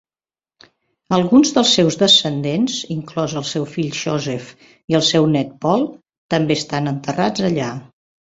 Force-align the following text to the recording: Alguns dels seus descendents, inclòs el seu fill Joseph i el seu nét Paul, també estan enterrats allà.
Alguns 1.17 1.51
dels 1.57 1.73
seus 1.79 1.97
descendents, 2.03 2.77
inclòs 2.95 3.35
el 3.43 3.45
seu 3.51 3.67
fill 3.75 3.91
Joseph 3.99 4.49
i 4.95 4.99
el 5.01 5.05
seu 5.11 5.29
nét 5.37 5.51
Paul, 5.67 5.85
també 6.35 6.59
estan 6.63 6.93
enterrats 6.93 7.47
allà. 7.51 7.69